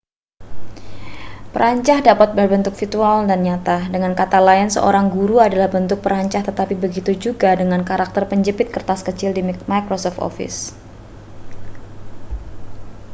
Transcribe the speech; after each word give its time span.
perancah 1.53 1.99
dapat 2.09 2.29
berbentuk 2.39 2.73
virtual 2.79 3.17
dan 3.29 3.39
nyata 3.47 3.77
dengan 3.93 4.13
kata 4.19 4.39
lain 4.49 4.65
seorang 4.75 5.05
guru 5.15 5.37
adalah 5.47 5.69
bentuk 5.75 5.99
perancah 6.05 6.41
tetapi 6.47 6.73
begitu 6.85 7.11
juga 7.25 7.49
dengan 7.61 7.81
karakter 7.89 8.23
penjepit 8.31 8.67
kertas 8.75 8.99
kecil 9.07 9.29
di 9.37 9.41
microsoft 9.71 10.17
office 10.27 10.59